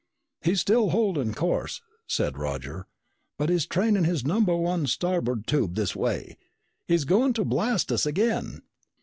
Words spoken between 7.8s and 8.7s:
us again!"